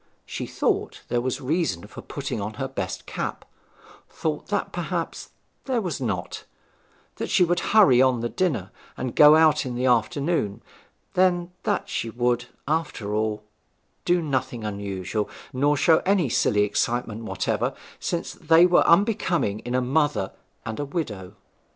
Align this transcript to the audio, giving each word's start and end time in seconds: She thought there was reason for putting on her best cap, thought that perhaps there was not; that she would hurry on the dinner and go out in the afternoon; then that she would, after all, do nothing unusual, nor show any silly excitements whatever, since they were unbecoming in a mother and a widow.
She 0.25 0.47
thought 0.47 1.03
there 1.09 1.21
was 1.21 1.39
reason 1.41 1.85
for 1.85 2.01
putting 2.01 2.41
on 2.41 2.55
her 2.55 2.67
best 2.67 3.05
cap, 3.05 3.45
thought 4.09 4.47
that 4.47 4.71
perhaps 4.73 5.29
there 5.65 5.79
was 5.79 6.01
not; 6.01 6.43
that 7.17 7.29
she 7.29 7.43
would 7.43 7.59
hurry 7.59 8.01
on 8.01 8.21
the 8.21 8.27
dinner 8.27 8.71
and 8.97 9.15
go 9.15 9.35
out 9.35 9.63
in 9.63 9.75
the 9.75 9.85
afternoon; 9.85 10.63
then 11.13 11.51
that 11.65 11.87
she 11.87 12.09
would, 12.09 12.45
after 12.67 13.13
all, 13.13 13.43
do 14.03 14.23
nothing 14.23 14.63
unusual, 14.63 15.29
nor 15.53 15.77
show 15.77 15.99
any 15.99 16.29
silly 16.29 16.63
excitements 16.63 17.23
whatever, 17.27 17.75
since 17.99 18.33
they 18.33 18.65
were 18.65 18.87
unbecoming 18.87 19.59
in 19.59 19.75
a 19.75 19.81
mother 19.81 20.31
and 20.65 20.79
a 20.79 20.85
widow. 20.85 21.35